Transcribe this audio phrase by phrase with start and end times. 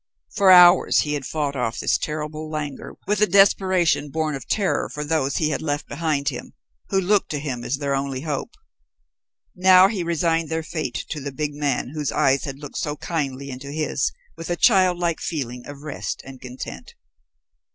[0.33, 4.89] For hours he had fought off this terrible languor with a desperation born of terror
[4.89, 6.53] for those he had left behind him,
[6.89, 8.55] who looked to him as their only hope.
[9.55, 13.51] Now he resigned their fate to the big man whose eyes had looked so kindly
[13.51, 16.95] into his, with a childlike feeling of rest and content.